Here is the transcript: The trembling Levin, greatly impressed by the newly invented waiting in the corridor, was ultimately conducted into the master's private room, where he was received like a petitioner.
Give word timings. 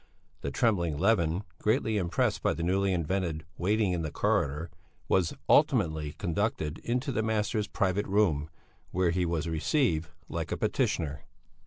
The 0.41 0.49
trembling 0.49 0.97
Levin, 0.97 1.43
greatly 1.59 1.97
impressed 1.97 2.41
by 2.41 2.55
the 2.55 2.63
newly 2.63 2.91
invented 2.91 3.45
waiting 3.55 3.91
in 3.93 4.01
the 4.01 4.09
corridor, 4.09 4.71
was 5.07 5.35
ultimately 5.47 6.13
conducted 6.13 6.79
into 6.79 7.11
the 7.11 7.21
master's 7.21 7.67
private 7.67 8.07
room, 8.07 8.49
where 8.89 9.11
he 9.11 9.27
was 9.27 9.47
received 9.47 10.09
like 10.27 10.51
a 10.51 10.57
petitioner. 10.57 11.25